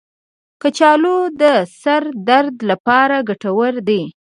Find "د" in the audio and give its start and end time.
1.41-1.43